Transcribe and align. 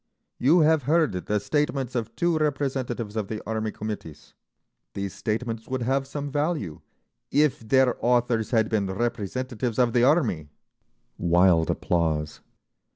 You 0.39 0.61
have 0.61 0.81
heard 0.89 1.11
the 1.11 1.39
statements 1.39 1.93
of 1.93 2.15
two 2.15 2.35
representatives 2.39 3.15
of 3.15 3.27
the 3.27 3.39
Army 3.47 3.71
committees; 3.71 4.33
these 4.95 5.13
statements 5.13 5.67
would 5.67 5.83
have 5.83 6.07
some 6.07 6.31
value 6.31 6.81
if 7.29 7.59
their 7.59 7.95
authors 8.03 8.49
had 8.49 8.67
been 8.67 8.87
representatives 8.87 9.77
of 9.77 9.93
the 9.93 10.03
Army—" 10.03 10.49
Wild 11.19 11.69
applause. 11.69 12.39